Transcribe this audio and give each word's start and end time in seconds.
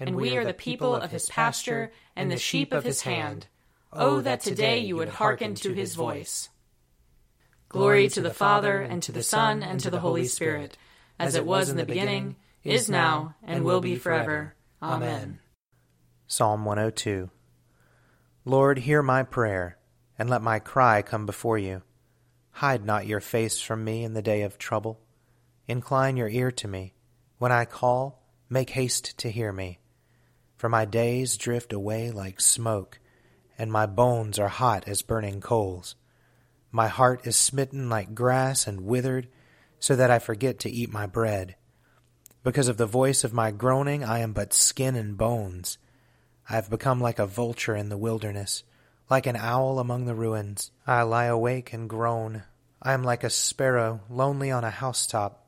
and 0.00 0.16
we 0.16 0.36
are 0.36 0.44
the 0.44 0.54
people 0.54 0.94
of 0.94 1.10
his 1.10 1.28
pasture 1.28 1.92
and 2.16 2.30
the 2.30 2.38
sheep 2.38 2.72
of 2.72 2.84
his 2.84 3.02
hand. 3.02 3.46
Oh, 3.92 4.16
oh, 4.16 4.20
that 4.20 4.40
today 4.40 4.78
you 4.78 4.96
would 4.96 5.08
hearken 5.08 5.54
to 5.56 5.72
his 5.72 5.94
voice. 5.94 6.48
Glory 7.68 8.08
to 8.08 8.20
the 8.20 8.34
Father, 8.34 8.80
and 8.80 9.02
to 9.02 9.12
the 9.12 9.22
Son, 9.22 9.62
and 9.62 9.78
to 9.80 9.90
the 9.90 10.00
Holy 10.00 10.24
Spirit, 10.24 10.76
as 11.18 11.34
it 11.34 11.44
was 11.44 11.68
in 11.68 11.76
the 11.76 11.84
beginning, 11.84 12.36
is 12.64 12.88
now, 12.88 13.34
and 13.42 13.64
will 13.64 13.80
be 13.80 13.96
forever. 13.96 14.54
Amen. 14.82 15.38
Psalm 16.26 16.64
102 16.64 17.30
Lord, 18.44 18.78
hear 18.78 19.02
my 19.02 19.22
prayer, 19.22 19.76
and 20.18 20.30
let 20.30 20.42
my 20.42 20.58
cry 20.58 21.02
come 21.02 21.26
before 21.26 21.58
you. 21.58 21.82
Hide 22.52 22.84
not 22.84 23.06
your 23.06 23.20
face 23.20 23.60
from 23.60 23.84
me 23.84 24.02
in 24.04 24.14
the 24.14 24.22
day 24.22 24.42
of 24.42 24.58
trouble. 24.58 25.00
Incline 25.68 26.16
your 26.16 26.28
ear 26.28 26.50
to 26.52 26.68
me. 26.68 26.94
When 27.38 27.52
I 27.52 27.64
call, 27.64 28.22
make 28.48 28.70
haste 28.70 29.16
to 29.18 29.30
hear 29.30 29.52
me. 29.52 29.78
For 30.60 30.68
my 30.68 30.84
days 30.84 31.38
drift 31.38 31.72
away 31.72 32.10
like 32.10 32.38
smoke, 32.38 33.00
and 33.56 33.72
my 33.72 33.86
bones 33.86 34.38
are 34.38 34.48
hot 34.48 34.86
as 34.86 35.00
burning 35.00 35.40
coals. 35.40 35.94
My 36.70 36.86
heart 36.86 37.26
is 37.26 37.34
smitten 37.34 37.88
like 37.88 38.14
grass 38.14 38.66
and 38.66 38.82
withered, 38.82 39.28
so 39.78 39.96
that 39.96 40.10
I 40.10 40.18
forget 40.18 40.58
to 40.58 40.70
eat 40.70 40.92
my 40.92 41.06
bread. 41.06 41.56
Because 42.44 42.68
of 42.68 42.76
the 42.76 42.84
voice 42.84 43.24
of 43.24 43.32
my 43.32 43.50
groaning, 43.50 44.04
I 44.04 44.18
am 44.18 44.34
but 44.34 44.52
skin 44.52 44.96
and 44.96 45.16
bones. 45.16 45.78
I 46.46 46.56
have 46.56 46.68
become 46.68 47.00
like 47.00 47.18
a 47.18 47.24
vulture 47.24 47.74
in 47.74 47.88
the 47.88 47.96
wilderness, 47.96 48.62
like 49.08 49.26
an 49.26 49.36
owl 49.36 49.78
among 49.78 50.04
the 50.04 50.14
ruins. 50.14 50.72
I 50.86 51.04
lie 51.04 51.24
awake 51.24 51.72
and 51.72 51.88
groan. 51.88 52.42
I 52.82 52.92
am 52.92 53.02
like 53.02 53.24
a 53.24 53.30
sparrow 53.30 54.02
lonely 54.10 54.50
on 54.50 54.64
a 54.64 54.70
housetop. 54.70 55.42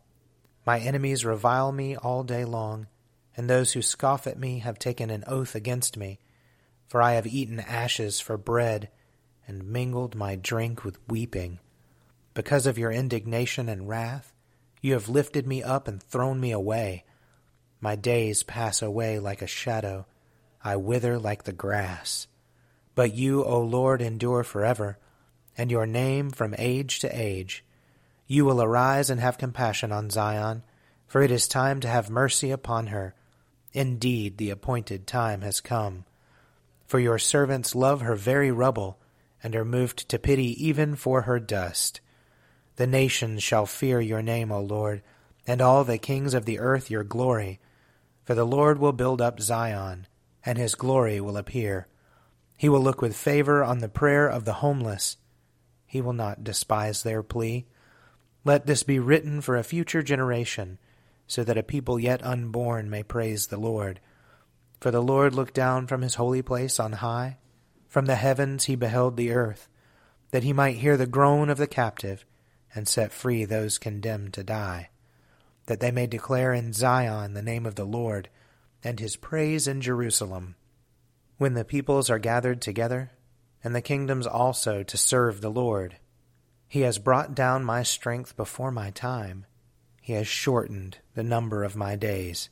My 0.64 0.78
enemies 0.78 1.22
revile 1.22 1.70
me 1.70 1.96
all 1.96 2.24
day 2.24 2.46
long 2.46 2.86
and 3.36 3.48
those 3.48 3.72
who 3.72 3.82
scoff 3.82 4.26
at 4.26 4.38
me 4.38 4.58
have 4.58 4.78
taken 4.78 5.10
an 5.10 5.24
oath 5.26 5.54
against 5.54 5.96
me. 5.96 6.18
For 6.86 7.00
I 7.00 7.12
have 7.12 7.26
eaten 7.26 7.60
ashes 7.60 8.20
for 8.20 8.36
bread, 8.36 8.90
and 9.46 9.64
mingled 9.64 10.14
my 10.14 10.36
drink 10.36 10.84
with 10.84 10.98
weeping. 11.08 11.58
Because 12.34 12.66
of 12.66 12.78
your 12.78 12.92
indignation 12.92 13.68
and 13.68 13.88
wrath, 13.88 14.32
you 14.80 14.92
have 14.92 15.08
lifted 15.08 15.46
me 15.46 15.62
up 15.62 15.88
and 15.88 16.02
thrown 16.02 16.40
me 16.40 16.52
away. 16.52 17.04
My 17.80 17.96
days 17.96 18.42
pass 18.42 18.82
away 18.82 19.18
like 19.18 19.42
a 19.42 19.46
shadow, 19.46 20.06
I 20.62 20.76
wither 20.76 21.18
like 21.18 21.44
the 21.44 21.52
grass. 21.52 22.26
But 22.94 23.14
you, 23.14 23.44
O 23.44 23.60
Lord, 23.60 24.02
endure 24.02 24.44
forever, 24.44 24.98
and 25.56 25.70
your 25.70 25.86
name 25.86 26.30
from 26.30 26.54
age 26.58 27.00
to 27.00 27.08
age. 27.08 27.64
You 28.26 28.44
will 28.44 28.62
arise 28.62 29.10
and 29.10 29.20
have 29.20 29.38
compassion 29.38 29.92
on 29.92 30.10
Zion, 30.10 30.62
for 31.06 31.22
it 31.22 31.30
is 31.30 31.48
time 31.48 31.80
to 31.80 31.88
have 31.88 32.10
mercy 32.10 32.50
upon 32.50 32.88
her 32.88 33.14
Indeed, 33.72 34.36
the 34.36 34.50
appointed 34.50 35.06
time 35.06 35.40
has 35.42 35.60
come. 35.60 36.04
For 36.86 37.00
your 37.00 37.18
servants 37.18 37.74
love 37.74 38.02
her 38.02 38.16
very 38.16 38.50
rubble, 38.50 38.98
and 39.42 39.56
are 39.56 39.64
moved 39.64 40.08
to 40.08 40.18
pity 40.18 40.64
even 40.64 40.94
for 40.94 41.22
her 41.22 41.40
dust. 41.40 42.00
The 42.76 42.86
nations 42.86 43.42
shall 43.42 43.66
fear 43.66 44.00
your 44.00 44.22
name, 44.22 44.52
O 44.52 44.60
Lord, 44.60 45.02
and 45.46 45.60
all 45.60 45.84
the 45.84 45.98
kings 45.98 46.34
of 46.34 46.44
the 46.44 46.58
earth 46.58 46.90
your 46.90 47.04
glory. 47.04 47.60
For 48.24 48.34
the 48.34 48.46
Lord 48.46 48.78
will 48.78 48.92
build 48.92 49.20
up 49.20 49.40
Zion, 49.40 50.06
and 50.44 50.58
his 50.58 50.74
glory 50.74 51.20
will 51.20 51.36
appear. 51.36 51.88
He 52.56 52.68
will 52.68 52.82
look 52.82 53.02
with 53.02 53.16
favor 53.16 53.64
on 53.64 53.78
the 53.78 53.88
prayer 53.88 54.28
of 54.28 54.44
the 54.44 54.54
homeless. 54.54 55.16
He 55.86 56.00
will 56.00 56.12
not 56.12 56.44
despise 56.44 57.02
their 57.02 57.22
plea. 57.22 57.66
Let 58.44 58.66
this 58.66 58.82
be 58.82 58.98
written 58.98 59.40
for 59.40 59.56
a 59.56 59.64
future 59.64 60.02
generation 60.02 60.78
so 61.32 61.42
that 61.42 61.56
a 61.56 61.62
people 61.62 61.98
yet 61.98 62.22
unborn 62.22 62.90
may 62.90 63.02
praise 63.02 63.46
the 63.46 63.56
Lord. 63.56 64.00
For 64.82 64.90
the 64.90 65.00
Lord 65.00 65.34
looked 65.34 65.54
down 65.54 65.86
from 65.86 66.02
his 66.02 66.16
holy 66.16 66.42
place 66.42 66.78
on 66.78 66.92
high. 66.92 67.38
From 67.88 68.04
the 68.04 68.16
heavens 68.16 68.64
he 68.64 68.76
beheld 68.76 69.16
the 69.16 69.32
earth, 69.32 69.66
that 70.30 70.42
he 70.42 70.52
might 70.52 70.76
hear 70.76 70.98
the 70.98 71.06
groan 71.06 71.48
of 71.48 71.56
the 71.56 71.66
captive, 71.66 72.26
and 72.74 72.86
set 72.86 73.14
free 73.14 73.46
those 73.46 73.78
condemned 73.78 74.34
to 74.34 74.44
die, 74.44 74.90
that 75.64 75.80
they 75.80 75.90
may 75.90 76.06
declare 76.06 76.52
in 76.52 76.74
Zion 76.74 77.32
the 77.32 77.40
name 77.40 77.64
of 77.64 77.76
the 77.76 77.86
Lord, 77.86 78.28
and 78.84 79.00
his 79.00 79.16
praise 79.16 79.66
in 79.66 79.80
Jerusalem. 79.80 80.56
When 81.38 81.54
the 81.54 81.64
peoples 81.64 82.10
are 82.10 82.18
gathered 82.18 82.60
together, 82.60 83.10
and 83.64 83.74
the 83.74 83.80
kingdoms 83.80 84.26
also 84.26 84.82
to 84.82 84.96
serve 84.98 85.40
the 85.40 85.50
Lord, 85.50 85.96
he 86.68 86.82
has 86.82 86.98
brought 86.98 87.34
down 87.34 87.64
my 87.64 87.82
strength 87.82 88.36
before 88.36 88.70
my 88.70 88.90
time 88.90 89.46
he 90.02 90.14
has 90.14 90.26
shortened 90.26 90.98
the 91.14 91.22
number 91.22 91.62
of 91.62 91.76
my 91.76 91.94
days. 91.94 92.50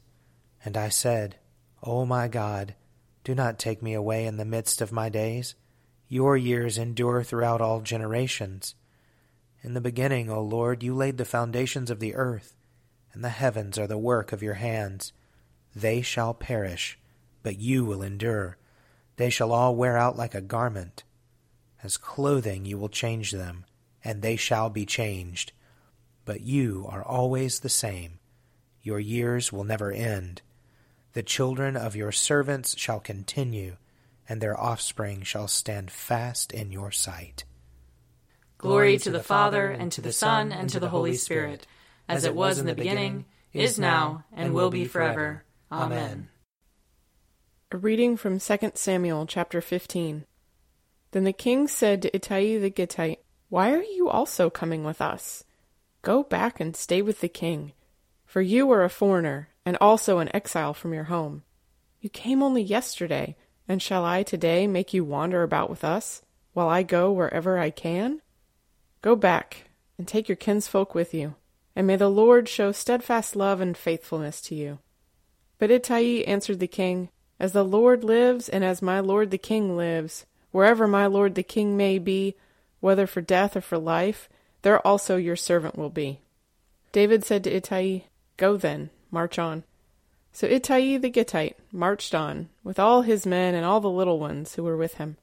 And 0.65 0.77
I 0.77 0.89
said, 0.89 1.35
O 1.83 2.07
my 2.07 2.29
God, 2.29 2.77
do 3.25 3.35
not 3.35 3.59
take 3.59 3.83
me 3.83 3.93
away 3.93 4.25
in 4.25 4.37
the 4.37 4.45
midst 4.45 4.81
of 4.81 4.93
my 4.93 5.09
days. 5.09 5.57
Your 6.09 6.37
years 6.37 6.79
endure 6.79 7.25
throughout 7.25 7.61
all 7.61 7.81
generations. 7.81 8.77
In 9.63 9.75
the 9.75 9.81
beginning, 9.81 10.31
O 10.31 10.41
Lord, 10.41 10.85
you 10.85 10.95
laid 10.95 11.19
the 11.19 11.25
foundations 11.25 11.91
of 11.91 11.99
the 11.99 12.15
earth, 12.15 12.55
and 13.13 13.25
the 13.25 13.31
heavens 13.31 13.79
are 13.79 13.89
the 13.89 13.99
work 13.99 14.33
of 14.33 14.45
your 14.45 14.55
hands. 14.55 15.13
They 15.75 16.03
shall 16.03 16.35
perish, 16.35 17.01
but 17.43 17.59
you 17.59 17.85
will 17.85 18.01
endure. 18.01 18.59
They 19.17 19.29
shall 19.29 19.51
all 19.51 19.75
wear 19.75 19.97
out 19.97 20.17
like 20.17 20.37
a 20.37 20.41
garment. 20.41 21.03
As 21.83 21.97
clothing 21.97 22.65
you 22.65 22.79
will 22.79 22.89
change 22.89 23.33
them, 23.33 23.65
and 24.05 24.23
they 24.23 24.37
shall 24.37 24.71
be 24.71 24.87
changed 24.87 25.53
but 26.25 26.41
you 26.41 26.87
are 26.89 27.03
always 27.03 27.61
the 27.61 27.69
same. 27.69 28.19
Your 28.83 29.01
years 29.01 29.53
will 29.53 29.65
never 29.65 29.93
end. 29.93 30.43
The 31.13 31.23
children 31.23 31.77
of 31.77 31.97
your 31.97 32.13
servants 32.13 32.79
shall 32.79 33.01
continue, 33.01 33.77
and 34.29 34.41
their 34.41 34.59
offspring 34.59 35.23
shall 35.23 35.49
stand 35.49 35.91
fast 35.91 36.53
in 36.53 36.71
your 36.71 36.91
sight. 36.91 37.45
Glory 38.59 38.99
to 38.99 39.11
the 39.11 39.23
Father, 39.23 39.71
and 39.71 39.91
to 39.93 40.01
the 40.01 40.13
Son, 40.13 40.53
and 40.53 40.69
to 40.71 40.79
the 40.79 40.91
Holy 40.91 41.15
Spirit, 41.15 41.67
as 42.09 42.25
it 42.25 42.35
was 42.35 42.59
in 42.59 42.67
the 42.67 42.75
beginning, 42.75 43.25
is 43.53 43.79
now, 43.79 44.25
and 44.33 44.55
will 44.55 44.71
be 44.71 44.85
forever. 44.85 45.45
Amen. 45.73 46.29
A 47.73 47.77
reading 47.77 48.17
from 48.17 48.39
2 48.39 48.73
Samuel 48.75 49.27
chapter 49.27 49.61
15. 49.61 50.27
Then 51.13 51.25
the 51.25 51.33
king 51.33 51.67
said 51.69 52.03
to 52.03 52.15
Ittai 52.15 52.59
the 52.59 52.71
Gittite, 52.71 53.19
Why 53.49 53.73
are 53.73 53.83
you 53.83 54.09
also 54.09 54.51
coming 54.51 54.85
with 54.85 55.01
us? 55.01 55.45
Go 56.03 56.23
back 56.23 56.61
and 56.61 56.75
stay 56.75 57.03
with 57.03 57.21
the 57.21 57.29
king, 57.29 57.73
for 58.25 58.41
you 58.41 58.71
are 58.71 58.85
a 58.85 58.89
foreigner, 58.89 59.49
and 59.67 59.77
also 59.81 60.19
an 60.19 60.35
exile 60.35 60.73
from 60.73 60.95
your 60.95 61.05
home. 61.05 61.43
You 62.01 62.09
came 62.09 62.43
only 62.43 62.63
yesterday, 62.63 63.37
and 63.69 63.83
shall 63.83 64.05
I 64.05 64.23
today 64.23 64.67
make 64.67 64.95
you 64.95 65.05
wander 65.05 65.43
about 65.43 65.69
with 65.69 65.85
us, 65.85 66.23
while 66.55 66.69
I 66.69 66.83
go 66.83 67.13
wherever 67.13 67.59
I 67.59 67.71
can? 67.71 68.23
Go 69.03 69.15
back, 69.15 69.69
and 69.99 70.09
take 70.09 70.29
your 70.29 70.37
kinsfolk 70.37 70.95
with 70.95 71.13
you, 71.13 71.35
and 71.77 71.87
may 71.87 71.97
the 71.97 72.09
Lord 72.09 72.49
show 72.49 72.73
steadfast 72.73 73.37
love 73.37 73.61
and 73.61 73.77
faithfulness 73.77 74.41
to 74.43 74.55
you. 74.55 74.79
But 75.59 75.71
Ittai 75.71 76.25
answered 76.27 76.61
the 76.61 76.67
king, 76.67 77.11
As 77.39 77.53
the 77.53 77.65
Lord 77.65 78.03
lives, 78.03 78.49
and 78.49 78.65
as 78.65 78.81
my 78.81 79.01
lord 79.01 79.31
the 79.31 79.39
king 79.39 79.77
lives, 79.77 80.25
wherever 80.51 80.89
my 80.89 81.05
lord 81.05 81.35
the 81.35 81.43
king 81.43 81.77
may 81.77 81.99
be, 81.99 82.35
whether 82.81 83.07
for 83.07 83.21
death 83.21 83.55
or 83.55 83.61
for 83.61 83.77
life, 83.77 84.31
there 84.63 84.85
also 84.87 85.17
your 85.17 85.37
servant 85.37 85.77
will 85.77 85.91
be. 85.91 86.21
David 86.93 87.25
said 87.25 87.45
to 87.45 87.51
Ittai, 87.51 88.01
Go 88.37 88.57
then, 88.57 88.91
march 89.11 89.39
on. 89.39 89.65
So 90.33 90.47
Ittai 90.47 90.99
the 90.99 91.11
Gittite 91.11 91.57
marched 91.73 92.15
on, 92.15 92.49
with 92.63 92.79
all 92.79 93.03
his 93.03 93.27
men 93.27 93.55
and 93.55 93.65
all 93.65 93.81
the 93.81 93.91
little 93.91 94.19
ones 94.19 94.55
who 94.55 94.63
were 94.63 94.77
with 94.77 94.95
him. 94.95 95.17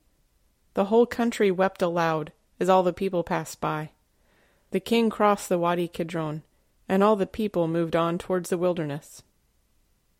The 0.74 0.86
whole 0.86 1.06
country 1.06 1.50
wept 1.50 1.82
aloud 1.82 2.32
as 2.60 2.70
all 2.70 2.84
the 2.84 2.94
people 2.94 3.24
passed 3.24 3.62
by. 3.62 3.92
The 4.72 4.80
king 4.80 5.10
crossed 5.10 5.50
the 5.50 5.58
Wadi 5.58 5.88
Kidron, 5.88 6.44
and 6.90 7.04
all 7.04 7.16
the 7.16 7.26
people 7.26 7.68
moved 7.68 7.96
on 7.96 8.18
towards 8.18 8.50
the 8.50 8.58
wilderness. 8.58 9.24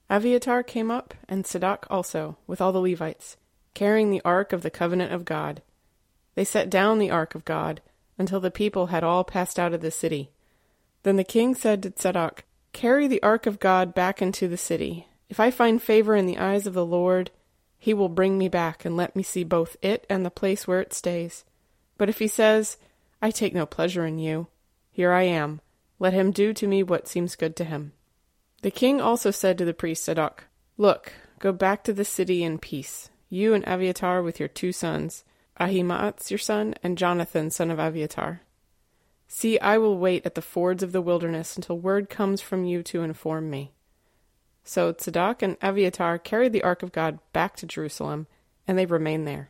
Abiathar 0.10 0.64
came 0.64 0.90
up, 0.90 1.14
and 1.28 1.46
Zadok 1.46 1.86
also, 1.90 2.38
with 2.48 2.62
all 2.62 2.72
the 2.72 2.82
Levites, 2.82 3.36
carrying 3.74 4.10
the 4.10 4.22
ark 4.24 4.54
of 4.54 4.62
the 4.62 4.72
covenant 4.72 5.12
of 5.12 5.26
God. 5.26 5.62
They 6.36 6.46
set 6.46 6.70
down 6.70 6.98
the 6.98 7.12
ark 7.12 7.36
of 7.36 7.46
God 7.46 7.82
until 8.18 8.40
the 8.40 8.52
people 8.52 8.88
had 8.88 9.04
all 9.04 9.24
passed 9.24 9.60
out 9.60 9.74
of 9.74 9.82
the 9.82 9.92
city. 9.92 10.32
Then 11.04 11.16
the 11.16 11.24
king 11.24 11.56
said 11.56 11.84
to 11.84 11.94
Zadok, 11.98 12.44
Carry 12.74 13.08
the 13.08 13.24
ark 13.24 13.46
of 13.46 13.60
God 13.60 13.94
back 13.94 14.22
into 14.22 14.48
the 14.48 14.58
city. 14.58 15.08
If 15.30 15.40
I 15.40 15.52
find 15.52 15.82
favor 15.82 16.16
in 16.16 16.26
the 16.26 16.38
eyes 16.38 16.68
of 16.68 16.74
the 16.74 16.86
Lord, 16.86 17.32
he 17.78 17.94
will 17.94 18.10
bring 18.10 18.38
me 18.38 18.50
back 18.50 18.86
and 18.86 18.98
let 18.98 19.16
me 19.16 19.24
see 19.24 19.44
both 19.44 19.78
it 19.82 20.06
and 20.10 20.26
the 20.26 20.32
place 20.32 20.68
where 20.68 20.82
it 20.82 20.94
stays. 20.94 21.46
But 21.98 22.10
if 22.10 22.20
he 22.20 22.28
says, 22.28 22.78
I 23.22 23.32
take 23.32 23.54
no 23.54 23.66
pleasure 23.66 24.06
in 24.06 24.20
you, 24.20 24.48
here 24.92 25.12
I 25.12 25.24
am, 25.24 25.62
let 26.00 26.14
him 26.14 26.32
do 26.32 26.54
to 26.54 26.68
me 26.68 26.84
what 26.84 27.08
seems 27.08 27.36
good 27.36 27.56
to 27.58 27.64
him. 27.64 27.94
The 28.62 28.72
king 28.72 29.00
also 29.00 29.32
said 29.32 29.58
to 29.58 29.66
the 29.66 29.74
priest 29.74 30.06
Zadok, 30.06 30.46
Look, 30.78 31.14
go 31.40 31.52
back 31.52 31.84
to 31.84 31.94
the 31.94 32.06
city 32.06 32.44
in 32.44 32.60
peace, 32.60 33.10
you 33.30 33.54
and 33.54 33.64
Abiathar 33.68 34.22
with 34.22 34.40
your 34.40 34.50
two 34.50 34.72
sons, 34.72 35.24
Ahimaaz 35.60 36.30
your 36.30 36.38
son, 36.38 36.76
and 36.84 36.98
Jonathan 36.98 37.50
son 37.50 37.72
of 37.72 37.80
Abiathar. 37.80 38.42
See, 39.28 39.60
I 39.60 39.78
will 39.78 39.98
wait 39.98 40.26
at 40.26 40.36
the 40.36 40.42
fords 40.42 40.84
of 40.84 40.92
the 40.92 41.02
wilderness 41.02 41.56
until 41.56 41.78
word 41.78 42.10
comes 42.10 42.42
from 42.42 42.64
you 42.64 42.82
to 42.84 43.04
inform 43.04 43.50
me. 43.50 43.74
So 44.64 44.94
Zadok 45.00 45.42
and 45.42 45.58
Abiathar 45.62 46.20
carried 46.20 46.54
the 46.54 46.64
ark 46.64 46.84
of 46.84 46.92
God 46.92 47.20
back 47.34 47.56
to 47.58 47.66
Jerusalem, 47.66 48.28
and 48.68 48.78
they 48.78 48.86
remained 48.86 49.28
there. 49.28 49.50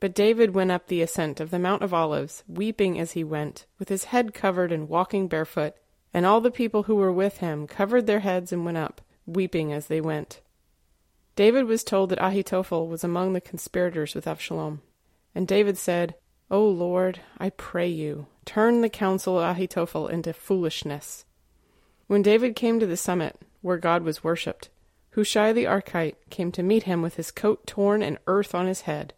But 0.00 0.14
David 0.14 0.54
went 0.54 0.70
up 0.70 0.86
the 0.86 1.02
ascent 1.02 1.40
of 1.40 1.50
the 1.50 1.58
Mount 1.58 1.82
of 1.82 1.92
Olives, 1.92 2.42
weeping 2.48 2.98
as 2.98 3.12
he 3.12 3.22
went, 3.22 3.66
with 3.78 3.90
his 3.90 4.04
head 4.04 4.32
covered 4.32 4.72
and 4.72 4.88
walking 4.88 5.28
barefoot, 5.28 5.74
and 6.12 6.24
all 6.24 6.40
the 6.40 6.50
people 6.50 6.84
who 6.84 6.96
were 6.96 7.12
with 7.12 7.38
him 7.38 7.66
covered 7.66 8.06
their 8.06 8.20
heads 8.20 8.50
and 8.50 8.64
went 8.64 8.78
up, 8.78 9.02
weeping 9.26 9.72
as 9.72 9.86
they 9.86 10.00
went. 10.00 10.40
David 11.36 11.66
was 11.66 11.84
told 11.84 12.08
that 12.10 12.18
Ahitophel 12.18 12.88
was 12.88 13.04
among 13.04 13.32
the 13.34 13.40
conspirators 13.40 14.14
with 14.14 14.26
Absalom. 14.26 14.80
And 15.34 15.46
David 15.46 15.78
said, 15.78 16.14
O 16.50 16.66
Lord, 16.66 17.20
I 17.38 17.50
pray 17.50 17.88
you, 17.88 18.26
turn 18.44 18.80
the 18.80 18.88
counsel 18.88 19.38
of 19.38 19.56
Ahitophel 19.56 20.10
into 20.10 20.32
foolishness. 20.32 21.24
When 22.08 22.22
David 22.22 22.56
came 22.56 22.80
to 22.80 22.86
the 22.86 22.96
summit, 22.96 23.40
where 23.62 23.78
God 23.78 24.02
was 24.02 24.24
worshipped, 24.24 24.68
Hushai 25.14 25.52
the 25.52 25.64
Archite 25.64 26.16
came 26.30 26.50
to 26.52 26.62
meet 26.62 26.84
him 26.84 27.02
with 27.02 27.16
his 27.16 27.30
coat 27.30 27.66
torn 27.66 28.02
and 28.02 28.18
earth 28.26 28.54
on 28.54 28.66
his 28.66 28.82
head. 28.82 29.14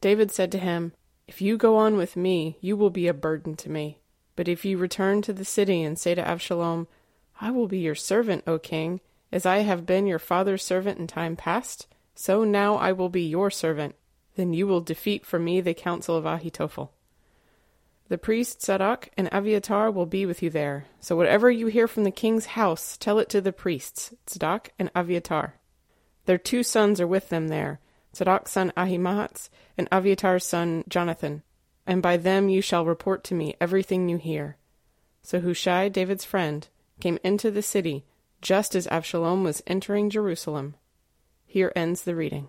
David 0.00 0.30
said 0.30 0.50
to 0.52 0.58
him, 0.58 0.92
If 1.28 1.40
you 1.40 1.56
go 1.56 1.76
on 1.76 1.96
with 1.96 2.16
me, 2.16 2.56
you 2.60 2.76
will 2.76 2.90
be 2.90 3.06
a 3.06 3.14
burden 3.14 3.56
to 3.56 3.70
me. 3.70 3.98
But 4.36 4.48
if 4.48 4.64
you 4.64 4.78
return 4.78 5.22
to 5.22 5.32
the 5.32 5.44
city 5.44 5.82
and 5.82 5.98
say 5.98 6.14
to 6.14 6.26
Absalom, 6.26 6.88
I 7.40 7.50
will 7.50 7.68
be 7.68 7.78
your 7.78 7.94
servant, 7.94 8.44
O 8.46 8.58
king, 8.58 9.00
as 9.32 9.46
I 9.46 9.58
have 9.58 9.86
been 9.86 10.06
your 10.06 10.18
father's 10.18 10.62
servant 10.62 10.98
in 10.98 11.06
time 11.06 11.36
past, 11.36 11.86
so 12.14 12.44
now 12.44 12.76
I 12.76 12.92
will 12.92 13.08
be 13.08 13.22
your 13.22 13.50
servant. 13.50 13.96
Then 14.36 14.52
you 14.52 14.66
will 14.66 14.80
defeat 14.80 15.24
for 15.24 15.38
me 15.38 15.60
the 15.60 15.74
counsel 15.74 16.16
of 16.16 16.24
Ahitophel. 16.24 16.90
The 18.08 18.18
priest 18.18 18.62
Zadok 18.62 19.08
and 19.16 19.28
Abiathar 19.32 19.90
will 19.90 20.06
be 20.06 20.26
with 20.26 20.42
you 20.42 20.50
there. 20.50 20.86
So 21.00 21.16
whatever 21.16 21.50
you 21.50 21.68
hear 21.68 21.88
from 21.88 22.04
the 22.04 22.10
king's 22.10 22.46
house, 22.46 22.96
tell 22.96 23.18
it 23.18 23.28
to 23.30 23.40
the 23.40 23.52
priests, 23.52 24.12
Zadok 24.28 24.70
and 24.78 24.90
Abiathar. 24.94 25.54
Their 26.26 26.38
two 26.38 26.62
sons 26.62 27.00
are 27.00 27.06
with 27.06 27.28
them 27.28 27.48
there, 27.48 27.80
Zadok's 28.14 28.52
son 28.52 28.72
Ahimaaz 28.76 29.50
and 29.78 29.88
Abiathar's 29.90 30.44
son 30.44 30.84
Jonathan 30.88 31.42
and 31.86 32.02
by 32.02 32.16
them 32.16 32.48
you 32.48 32.60
shall 32.60 32.86
report 32.86 33.24
to 33.24 33.34
me 33.34 33.56
everything 33.60 34.08
you 34.08 34.16
hear. 34.16 34.56
So 35.22 35.40
Hushai, 35.40 35.88
David's 35.88 36.24
friend, 36.24 36.66
came 37.00 37.18
into 37.22 37.50
the 37.50 37.62
city 37.62 38.04
just 38.40 38.74
as 38.74 38.86
Absalom 38.88 39.42
was 39.42 39.62
entering 39.66 40.10
Jerusalem. 40.10 40.74
Here 41.46 41.72
ends 41.74 42.02
the 42.02 42.14
reading. 42.14 42.48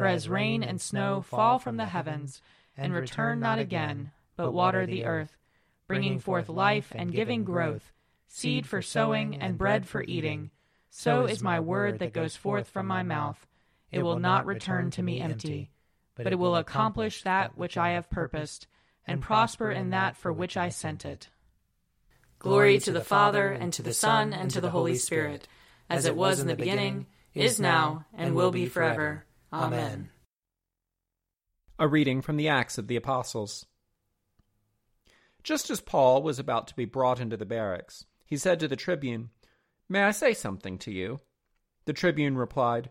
For 0.00 0.06
as 0.06 0.28
rain 0.28 0.62
and 0.62 0.80
snow 0.80 1.22
fall 1.22 1.58
from 1.58 1.76
the 1.76 1.86
heavens, 1.86 2.42
and 2.76 2.92
return 2.92 3.40
not 3.40 3.58
again, 3.58 4.12
but 4.36 4.52
water 4.52 4.86
the 4.86 5.04
earth, 5.04 5.36
bringing 5.86 6.18
forth 6.18 6.48
life 6.48 6.92
and 6.94 7.12
giving 7.12 7.44
growth, 7.44 7.92
seed 8.28 8.66
for 8.66 8.82
sowing 8.82 9.36
and 9.36 9.58
bread 9.58 9.86
for 9.86 10.02
eating, 10.02 10.50
so 10.90 11.26
is 11.26 11.42
my 11.42 11.60
word 11.60 11.98
that 11.98 12.12
goes 12.12 12.36
forth 12.36 12.68
from 12.68 12.86
my 12.86 13.02
mouth. 13.02 13.46
It 13.90 14.02
will 14.02 14.18
not 14.18 14.46
return 14.46 14.90
to 14.92 15.02
me 15.02 15.20
empty 15.20 15.70
but 16.16 16.32
it 16.32 16.38
will 16.38 16.56
accomplish 16.56 17.22
that 17.22 17.56
which 17.56 17.76
I 17.76 17.90
have 17.90 18.10
purposed, 18.10 18.66
and 19.06 19.20
prosper 19.20 19.70
in 19.70 19.90
that 19.90 20.16
for 20.16 20.32
which 20.32 20.56
I 20.56 20.70
sent 20.70 21.04
it. 21.04 21.28
Glory 22.38 22.78
to 22.80 22.92
the 22.92 23.04
Father, 23.04 23.52
and 23.52 23.72
to 23.74 23.82
the 23.82 23.94
Son, 23.94 24.32
and 24.32 24.50
to 24.50 24.60
the 24.60 24.70
Holy 24.70 24.96
Spirit, 24.96 25.46
as 25.88 26.06
it 26.06 26.16
was 26.16 26.40
in 26.40 26.46
the 26.46 26.56
beginning, 26.56 27.06
is 27.34 27.60
now, 27.60 28.06
and 28.14 28.34
will 28.34 28.50
be 28.50 28.66
forever. 28.66 29.24
Amen. 29.56 30.10
A 31.78 31.88
reading 31.88 32.20
from 32.20 32.36
the 32.36 32.48
Acts 32.48 32.76
of 32.76 32.88
the 32.88 32.96
Apostles. 32.96 33.64
Just 35.42 35.70
as 35.70 35.80
Paul 35.80 36.22
was 36.22 36.38
about 36.38 36.66
to 36.68 36.76
be 36.76 36.84
brought 36.84 37.20
into 37.20 37.38
the 37.38 37.46
barracks, 37.46 38.04
he 38.26 38.36
said 38.36 38.60
to 38.60 38.68
the 38.68 38.76
tribune, 38.76 39.30
May 39.88 40.02
I 40.02 40.10
say 40.10 40.34
something 40.34 40.76
to 40.78 40.92
you? 40.92 41.20
The 41.86 41.94
tribune 41.94 42.36
replied, 42.36 42.90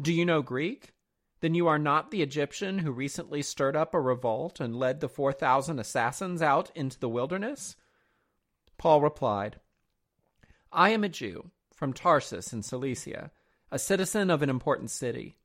Do 0.00 0.12
you 0.12 0.24
know 0.24 0.42
Greek? 0.42 0.94
Then 1.42 1.54
you 1.54 1.68
are 1.68 1.78
not 1.78 2.10
the 2.10 2.22
Egyptian 2.22 2.80
who 2.80 2.90
recently 2.90 3.40
stirred 3.40 3.76
up 3.76 3.94
a 3.94 4.00
revolt 4.00 4.58
and 4.58 4.74
led 4.74 5.00
the 5.00 5.08
4,000 5.08 5.78
assassins 5.78 6.42
out 6.42 6.72
into 6.74 6.98
the 6.98 7.08
wilderness? 7.08 7.76
Paul 8.78 9.00
replied, 9.00 9.60
I 10.72 10.90
am 10.90 11.04
a 11.04 11.08
Jew 11.08 11.50
from 11.72 11.92
Tarsus 11.92 12.52
in 12.52 12.62
Cilicia, 12.62 13.30
a 13.70 13.78
citizen 13.78 14.28
of 14.28 14.42
an 14.42 14.50
important 14.50 14.90
city. 14.90 15.36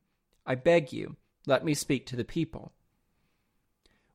I 0.46 0.56
beg 0.56 0.94
you, 0.94 1.16
let 1.48 1.66
me 1.66 1.74
speak 1.74 2.06
to 2.08 2.16
the 2.16 2.24
people. 2.24 2.74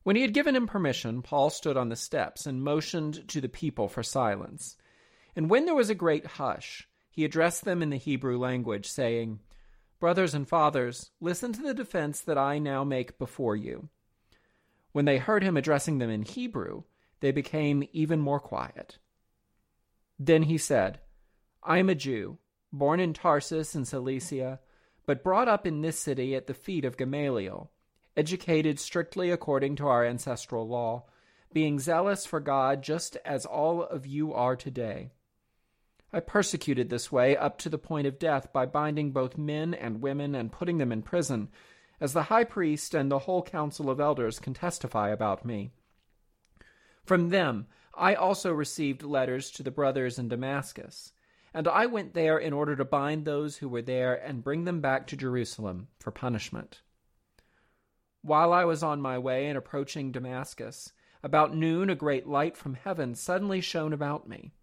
When 0.03 0.15
he 0.15 0.21
had 0.21 0.33
given 0.33 0.55
him 0.55 0.67
permission, 0.67 1.21
Paul 1.21 1.49
stood 1.49 1.77
on 1.77 1.89
the 1.89 1.95
steps 1.95 2.45
and 2.45 2.63
motioned 2.63 3.27
to 3.29 3.41
the 3.41 3.49
people 3.49 3.87
for 3.87 4.01
silence. 4.01 4.77
And 5.35 5.49
when 5.49 5.65
there 5.65 5.75
was 5.75 5.89
a 5.89 5.95
great 5.95 6.25
hush, 6.25 6.87
he 7.11 7.23
addressed 7.23 7.65
them 7.65 7.81
in 7.81 7.89
the 7.89 7.97
Hebrew 7.97 8.37
language, 8.37 8.87
saying, 8.87 9.39
Brothers 9.99 10.33
and 10.33 10.47
fathers, 10.47 11.11
listen 11.19 11.53
to 11.53 11.61
the 11.61 11.73
defense 11.75 12.21
that 12.21 12.37
I 12.37 12.57
now 12.57 12.83
make 12.83 13.19
before 13.19 13.55
you. 13.55 13.89
When 14.91 15.05
they 15.05 15.19
heard 15.19 15.43
him 15.43 15.55
addressing 15.55 15.99
them 15.99 16.09
in 16.09 16.23
Hebrew, 16.23 16.83
they 17.19 17.31
became 17.31 17.87
even 17.93 18.19
more 18.19 18.39
quiet. 18.39 18.97
Then 20.17 20.43
he 20.43 20.57
said, 20.57 20.99
I 21.63 21.77
am 21.77 21.89
a 21.89 21.95
Jew, 21.95 22.39
born 22.73 22.99
in 22.99 23.13
Tarsus 23.13 23.75
in 23.75 23.85
Cilicia, 23.85 24.59
but 25.05 25.23
brought 25.23 25.47
up 25.47 25.65
in 25.65 25.81
this 25.81 25.99
city 25.99 26.35
at 26.35 26.47
the 26.47 26.53
feet 26.53 26.85
of 26.85 26.97
Gamaliel, 26.97 27.71
educated 28.15 28.79
strictly 28.79 29.31
according 29.31 29.75
to 29.77 29.87
our 29.87 30.05
ancestral 30.05 30.67
law, 30.67 31.05
being 31.53 31.79
zealous 31.79 32.25
for 32.25 32.39
God 32.39 32.81
just 32.81 33.17
as 33.25 33.45
all 33.45 33.83
of 33.83 34.05
you 34.05 34.33
are 34.33 34.55
today. 34.55 35.09
I 36.13 36.19
persecuted 36.19 36.89
this 36.89 37.11
way 37.11 37.37
up 37.37 37.57
to 37.59 37.69
the 37.69 37.77
point 37.77 38.05
of 38.07 38.19
death 38.19 38.51
by 38.51 38.65
binding 38.65 39.11
both 39.11 39.37
men 39.37 39.73
and 39.73 40.01
women 40.01 40.35
and 40.35 40.51
putting 40.51 40.77
them 40.77 40.91
in 40.91 41.01
prison, 41.01 41.49
as 42.01 42.13
the 42.13 42.23
high 42.23 42.43
priest 42.43 42.93
and 42.93 43.09
the 43.09 43.19
whole 43.19 43.43
council 43.43 43.89
of 43.89 43.99
elders 43.99 44.39
can 44.39 44.53
testify 44.53 45.09
about 45.09 45.45
me. 45.45 45.71
From 47.03 47.29
them 47.29 47.67
I 47.93 48.15
also 48.15 48.51
received 48.51 49.03
letters 49.03 49.51
to 49.51 49.63
the 49.63 49.71
brothers 49.71 50.19
in 50.19 50.27
Damascus, 50.27 51.13
and 51.53 51.67
I 51.67 51.85
went 51.85 52.13
there 52.13 52.37
in 52.37 52.53
order 52.53 52.75
to 52.75 52.85
bind 52.85 53.25
those 53.25 53.57
who 53.57 53.67
were 53.67 53.81
there 53.81 54.15
and 54.15 54.43
bring 54.43 54.63
them 54.65 54.79
back 54.79 55.07
to 55.07 55.17
Jerusalem 55.17 55.87
for 55.99 56.11
punishment. 56.11 56.81
While 58.21 58.53
I 58.53 58.65
was 58.65 58.83
on 58.83 59.01
my 59.01 59.17
way 59.17 59.47
and 59.47 59.57
approaching 59.57 60.11
Damascus, 60.11 60.93
about 61.23 61.55
noon 61.55 61.89
a 61.89 61.95
great 61.95 62.27
light 62.27 62.55
from 62.55 62.75
heaven 62.75 63.15
suddenly 63.15 63.61
shone 63.61 63.93
about 63.93 64.27
me. 64.27 64.53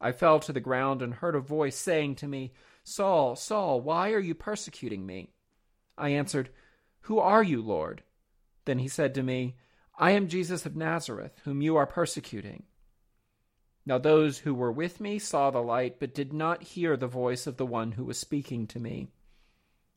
I 0.00 0.12
fell 0.12 0.40
to 0.40 0.52
the 0.52 0.60
ground 0.60 1.00
and 1.00 1.14
heard 1.14 1.34
a 1.34 1.40
voice 1.40 1.76
saying 1.76 2.16
to 2.16 2.28
me, 2.28 2.52
Saul, 2.84 3.36
Saul, 3.36 3.80
why 3.80 4.12
are 4.12 4.18
you 4.18 4.34
persecuting 4.34 5.06
me? 5.06 5.30
I 5.96 6.10
answered, 6.10 6.50
Who 7.02 7.18
are 7.18 7.42
you, 7.42 7.62
Lord? 7.62 8.02
Then 8.64 8.80
he 8.80 8.88
said 8.88 9.14
to 9.14 9.22
me, 9.22 9.56
I 9.98 10.12
am 10.12 10.28
Jesus 10.28 10.66
of 10.66 10.74
Nazareth, 10.74 11.40
whom 11.44 11.62
you 11.62 11.76
are 11.76 11.86
persecuting. 11.86 12.64
Now 13.84 13.98
those 13.98 14.38
who 14.38 14.54
were 14.54 14.70
with 14.70 15.00
me 15.00 15.18
saw 15.18 15.50
the 15.50 15.62
light, 15.62 15.98
but 15.98 16.14
did 16.14 16.32
not 16.32 16.62
hear 16.62 16.96
the 16.96 17.06
voice 17.08 17.46
of 17.46 17.56
the 17.56 17.66
one 17.66 17.92
who 17.92 18.04
was 18.04 18.18
speaking 18.18 18.66
to 18.68 18.78
me. 18.78 19.08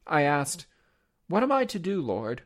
I 0.08 0.24
asked, 0.24 0.66
What 1.28 1.44
am 1.44 1.52
I 1.52 1.66
to 1.66 1.80
do, 1.80 2.02
Lord? 2.02 2.44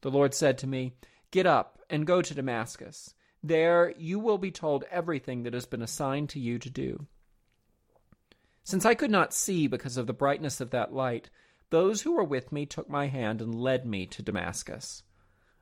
The 0.00 0.10
Lord 0.10 0.34
said 0.34 0.56
to 0.58 0.66
me, 0.66 0.94
Get 1.30 1.46
up 1.46 1.80
and 1.90 2.06
go 2.06 2.22
to 2.22 2.34
Damascus. 2.34 3.14
There 3.42 3.92
you 3.98 4.18
will 4.18 4.38
be 4.38 4.50
told 4.50 4.84
everything 4.90 5.42
that 5.42 5.54
has 5.54 5.66
been 5.66 5.82
assigned 5.82 6.30
to 6.30 6.40
you 6.40 6.58
to 6.58 6.70
do. 6.70 7.06
Since 8.64 8.84
I 8.84 8.94
could 8.94 9.10
not 9.10 9.32
see 9.32 9.66
because 9.66 9.96
of 9.96 10.06
the 10.06 10.12
brightness 10.12 10.60
of 10.60 10.70
that 10.70 10.92
light, 10.92 11.30
those 11.70 12.02
who 12.02 12.12
were 12.12 12.24
with 12.24 12.52
me 12.52 12.66
took 12.66 12.88
my 12.88 13.06
hand 13.06 13.40
and 13.40 13.54
led 13.54 13.86
me 13.86 14.06
to 14.06 14.22
Damascus. 14.22 15.02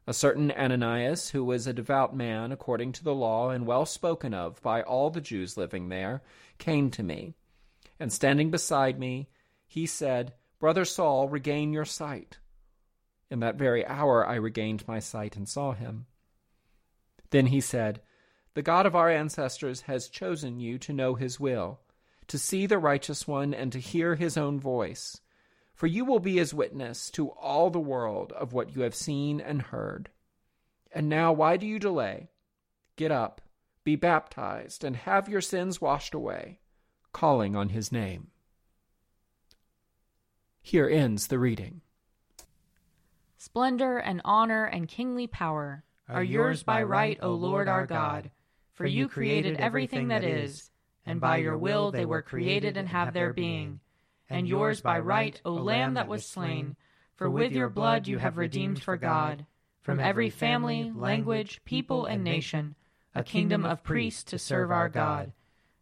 A 0.09 0.15
certain 0.15 0.53
Ananias, 0.53 1.31
who 1.31 1.45
was 1.45 1.67
a 1.67 1.73
devout 1.73 2.15
man 2.15 2.53
according 2.53 2.93
to 2.93 3.05
the 3.05 3.15
law 3.15 3.51
and 3.51 3.67
well 3.67 3.85
spoken 3.85 4.33
of 4.33 4.63
by 4.63 4.83
all 4.83 5.11
the 5.11 5.21
Jews 5.21 5.57
living 5.57 5.89
there, 5.89 6.23
came 6.59 6.93
to 6.93 7.03
me. 7.03 7.35
And 7.99 8.13
standing 8.13 8.51
beside 8.53 9.01
me, 9.01 9.29
he 9.67 9.85
said, 9.85 10.35
Brother 10.61 10.85
Saul, 10.85 11.29
regain 11.29 11.73
your 11.73 11.85
sight. 11.85 12.39
In 13.31 13.41
that 13.41 13.57
very 13.57 13.85
hour 13.85 14.25
I 14.25 14.37
regained 14.37 14.87
my 14.87 15.01
sight 15.01 15.35
and 15.35 15.49
saw 15.49 15.73
him. 15.73 16.07
Then 17.31 17.47
he 17.47 17.61
said, 17.61 18.01
The 18.55 18.63
God 18.63 18.87
of 18.87 18.95
our 18.95 19.11
ancestors 19.11 19.83
has 19.83 20.09
chosen 20.09 20.61
you 20.61 20.79
to 20.79 20.93
know 20.93 21.17
his 21.17 21.41
will, 21.41 21.81
to 22.29 22.39
see 22.39 22.67
the 22.67 22.79
righteous 22.79 23.27
one, 23.27 23.53
and 23.53 23.73
to 23.73 23.81
hear 23.81 24.15
his 24.15 24.37
own 24.37 24.61
voice 24.61 25.21
for 25.77 25.87
you 25.87 26.07
will 26.07 26.19
be 26.19 26.39
as 26.39 26.55
witness 26.55 27.11
to 27.11 27.29
all 27.29 27.69
the 27.69 27.79
world 27.79 28.33
of 28.33 28.55
what 28.55 28.75
you 28.75 28.81
have 28.81 28.95
seen 28.95 29.43
and 29.43 29.61
heard. 29.61 30.09
And 30.91 31.07
now, 31.07 31.35
why 31.35 31.59
do 31.59 31.67
you 31.67 31.79
delay? 31.79 32.31
Get 32.97 33.13
up, 33.13 33.43
be 33.85 33.95
baptized, 33.95 34.85
and 34.85 34.97
have 34.97 35.29
your 35.29 35.43
sins 35.43 35.79
washed 35.79 36.15
away, 36.15 36.61
calling 37.13 37.55
on 37.55 37.69
his 37.69 37.93
name. 37.93 38.29
Here 40.63 40.89
ends 40.89 41.27
the 41.27 41.39
reading. 41.39 41.83
Splendor 43.37 43.99
and 43.99 44.23
honor 44.25 44.65
and 44.65 44.89
kingly 44.89 45.27
power 45.27 45.85
are 46.09 46.25
yours 46.25 46.63
by 46.63 46.83
right, 46.85 47.19
O 47.21 47.35
Lord 47.35 47.69
our 47.69 47.85
God, 47.85 48.31
for 48.73 48.87
you 48.87 49.09
created 49.09 49.59
everything 49.59 50.09
that 50.09 50.25
is, 50.25 50.71
and 51.05 51.21
by 51.21 51.37
your 51.37 51.59
will 51.59 51.93
they 51.93 52.07
were 52.07 52.23
created 52.23 52.79
and 52.79 52.89
have 52.89 53.13
their 53.13 53.35
being 53.35 53.81
and 54.29 54.49
yours 54.49 54.81
by 54.81 54.99
right, 54.99 55.41
O 55.45 55.53
Lamb 55.53 55.95
that 55.95 56.09
was 56.09 56.27
slain. 56.27 56.77
For 57.15 57.31
with 57.31 57.53
your 57.53 57.69
blood 57.69 58.07
you 58.07 58.19
have 58.19 58.37
redeemed 58.37 58.83
for 58.83 58.97
God, 58.97 59.47
from 59.81 60.01
every 60.01 60.31
family, 60.31 60.93
language, 60.95 61.61
people, 61.65 62.05
and 62.05 62.23
nation, 62.23 62.75
a 63.15 63.23
kingdom 63.23 63.65
of 63.65 63.83
priests 63.83 64.25
to 64.25 64.39
serve 64.39 64.71
our 64.71 64.89
God. 64.89 65.33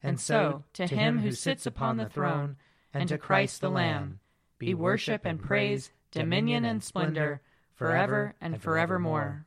And 0.03 0.21
so, 0.21 0.65
to 0.75 0.87
him 0.87 1.19
who 1.19 1.33
sits 1.33 1.67
upon 1.67 1.97
the 1.97 2.09
throne, 2.09 2.57
and 2.93 3.09
to 3.09 3.19
Christ 3.19 3.61
the 3.61 3.71
Lamb, 3.71 4.21
be 4.59 4.75
worship 4.75 5.25
and 5.25 5.43
praise, 5.43 5.91
dominion 6.11 6.65
and 6.65 6.83
splendor, 6.85 7.41
forever 7.75 8.35
and 8.41 8.63
forevermore. 8.63 9.47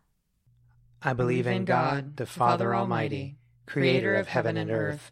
I 1.02 1.14
believe 1.14 1.48
in 1.48 1.64
God, 1.64 2.18
the 2.18 2.26
Father 2.26 2.76
Almighty, 2.76 3.38
creator 3.66 4.16
of 4.16 4.28
heaven 4.28 4.58
and 4.58 4.72
earth 4.72 5.12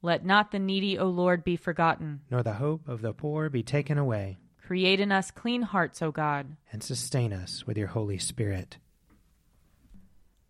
Let 0.00 0.24
not 0.24 0.52
the 0.52 0.58
needy, 0.58 0.98
O 0.98 1.06
Lord, 1.08 1.42
be 1.42 1.56
forgotten, 1.56 2.20
nor 2.30 2.42
the 2.42 2.54
hope 2.54 2.88
of 2.88 3.02
the 3.02 3.12
poor 3.12 3.48
be 3.48 3.62
taken 3.62 3.98
away. 3.98 4.38
Create 4.64 5.00
in 5.00 5.10
us 5.10 5.30
clean 5.30 5.62
hearts, 5.62 6.02
O 6.02 6.12
God, 6.12 6.56
and 6.70 6.82
sustain 6.82 7.32
us 7.32 7.66
with 7.66 7.76
your 7.76 7.88
Holy 7.88 8.18
Spirit. 8.18 8.76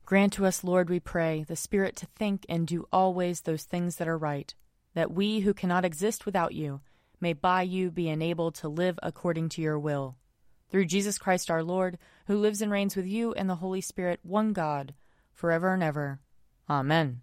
Grant 0.05 0.33
to 0.35 0.47
us, 0.47 0.65
Lord, 0.65 0.91
we 0.91 1.01
pray, 1.01 1.45
the 1.45 1.57
Spirit 1.57 1.95
to 1.97 2.07
think 2.17 2.45
and 2.49 2.67
do 2.67 2.89
always 2.93 3.43
those 3.43 3.65
things 3.65 3.97
that 3.97 4.09
are 4.09 4.19
right, 4.19 4.55
that 4.95 5.13
we 5.13 5.41
who 5.41 5.55
cannot 5.55 5.85
exist 5.85 6.27
without 6.27 6.55
you 6.55 6.81
may 7.21 7.33
by 7.33 7.63
you 7.63 7.91
be 7.91 8.09
enabled 8.09 8.55
to 8.57 8.69
live 8.69 8.99
according 9.03 9.49
to 9.51 9.63
your 9.63 9.79
will. 9.79 10.17
Through 10.71 10.87
Jesus 10.87 11.19
Christ 11.19 11.51
our 11.51 11.63
Lord, 11.63 11.99
who 12.27 12.37
lives 12.37 12.61
and 12.61 12.71
reigns 12.71 12.97
with 12.97 13.07
you 13.07 13.33
and 13.33 13.49
the 13.49 13.57
Holy 13.57 13.81
Spirit, 13.81 14.21
one 14.23 14.53
God, 14.53 14.95
forever 15.33 15.73
and 15.73 15.83
ever. 15.83 16.21
Amen. 16.69 17.23